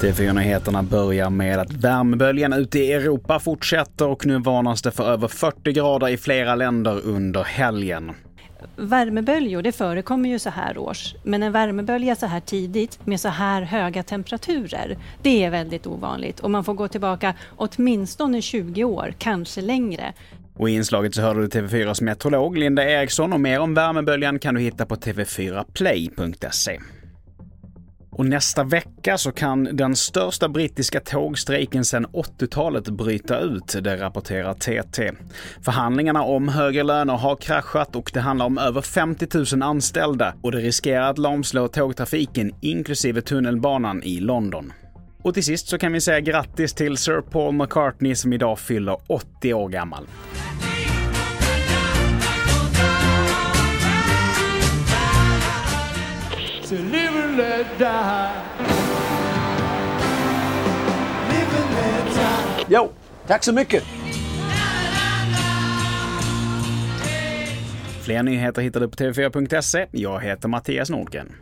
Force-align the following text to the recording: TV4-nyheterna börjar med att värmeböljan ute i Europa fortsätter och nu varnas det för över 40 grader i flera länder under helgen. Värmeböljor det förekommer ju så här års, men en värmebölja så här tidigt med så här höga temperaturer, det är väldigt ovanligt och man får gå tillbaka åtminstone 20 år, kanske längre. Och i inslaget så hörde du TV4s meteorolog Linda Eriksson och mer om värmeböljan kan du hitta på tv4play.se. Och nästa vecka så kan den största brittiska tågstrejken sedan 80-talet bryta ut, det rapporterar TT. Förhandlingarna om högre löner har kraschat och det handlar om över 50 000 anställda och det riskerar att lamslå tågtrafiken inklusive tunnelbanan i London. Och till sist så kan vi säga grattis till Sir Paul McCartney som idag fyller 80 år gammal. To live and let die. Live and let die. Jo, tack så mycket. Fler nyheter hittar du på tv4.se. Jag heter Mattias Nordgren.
TV4-nyheterna 0.00 0.82
börjar 0.82 1.30
med 1.30 1.58
att 1.58 1.72
värmeböljan 1.72 2.52
ute 2.52 2.78
i 2.78 2.92
Europa 2.92 3.38
fortsätter 3.38 4.08
och 4.08 4.26
nu 4.26 4.38
varnas 4.38 4.82
det 4.82 4.90
för 4.90 5.04
över 5.04 5.28
40 5.28 5.72
grader 5.72 6.08
i 6.08 6.16
flera 6.16 6.54
länder 6.54 7.00
under 7.04 7.44
helgen. 7.44 8.12
Värmeböljor 8.76 9.62
det 9.62 9.72
förekommer 9.72 10.28
ju 10.28 10.38
så 10.38 10.50
här 10.50 10.78
års, 10.78 11.14
men 11.24 11.42
en 11.42 11.52
värmebölja 11.52 12.16
så 12.16 12.26
här 12.26 12.40
tidigt 12.40 13.06
med 13.06 13.20
så 13.20 13.28
här 13.28 13.62
höga 13.62 14.02
temperaturer, 14.02 14.98
det 15.22 15.44
är 15.44 15.50
väldigt 15.50 15.86
ovanligt 15.86 16.40
och 16.40 16.50
man 16.50 16.64
får 16.64 16.74
gå 16.74 16.88
tillbaka 16.88 17.34
åtminstone 17.56 18.42
20 18.42 18.84
år, 18.84 19.14
kanske 19.18 19.60
längre. 19.60 20.12
Och 20.60 20.70
i 20.70 20.72
inslaget 20.72 21.14
så 21.14 21.22
hörde 21.22 21.40
du 21.40 21.46
TV4s 21.46 22.02
meteorolog 22.02 22.58
Linda 22.58 22.90
Eriksson 22.90 23.32
och 23.32 23.40
mer 23.40 23.60
om 23.60 23.74
värmeböljan 23.74 24.38
kan 24.38 24.54
du 24.54 24.60
hitta 24.60 24.86
på 24.86 24.94
tv4play.se. 24.94 26.80
Och 28.10 28.26
nästa 28.26 28.64
vecka 28.64 29.18
så 29.18 29.32
kan 29.32 29.64
den 29.76 29.96
största 29.96 30.48
brittiska 30.48 31.00
tågstrejken 31.00 31.84
sedan 31.84 32.06
80-talet 32.06 32.88
bryta 32.88 33.38
ut, 33.38 33.76
det 33.80 33.96
rapporterar 33.96 34.54
TT. 34.54 35.12
Förhandlingarna 35.64 36.22
om 36.22 36.48
högre 36.48 36.82
löner 36.82 37.16
har 37.16 37.36
kraschat 37.36 37.96
och 37.96 38.10
det 38.14 38.20
handlar 38.20 38.46
om 38.46 38.58
över 38.58 38.80
50 38.80 39.56
000 39.56 39.62
anställda 39.62 40.34
och 40.42 40.52
det 40.52 40.58
riskerar 40.58 41.10
att 41.10 41.18
lamslå 41.18 41.68
tågtrafiken 41.68 42.52
inklusive 42.60 43.22
tunnelbanan 43.22 44.02
i 44.02 44.20
London. 44.20 44.72
Och 45.22 45.34
till 45.34 45.44
sist 45.44 45.68
så 45.68 45.78
kan 45.78 45.92
vi 45.92 46.00
säga 46.00 46.20
grattis 46.20 46.74
till 46.74 46.96
Sir 46.96 47.20
Paul 47.20 47.54
McCartney 47.54 48.14
som 48.14 48.32
idag 48.32 48.58
fyller 48.58 48.96
80 49.06 49.54
år 49.54 49.68
gammal. 49.68 50.06
To 56.70 56.76
live 56.76 57.16
and 57.16 57.36
let 57.36 57.78
die. 57.78 58.42
Live 61.28 61.54
and 61.58 61.74
let 61.74 62.14
die. 62.14 62.64
Jo, 62.68 62.92
tack 63.26 63.44
så 63.44 63.52
mycket. 63.52 63.84
Fler 68.02 68.22
nyheter 68.22 68.62
hittar 68.62 68.80
du 68.80 68.88
på 68.88 68.96
tv4.se. 68.96 69.86
Jag 69.90 70.20
heter 70.20 70.48
Mattias 70.48 70.90
Nordgren. 70.90 71.32